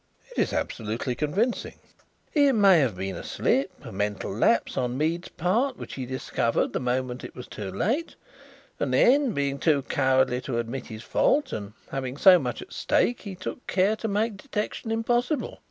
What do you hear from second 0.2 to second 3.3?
"It is absolutely convincing." "It may have been a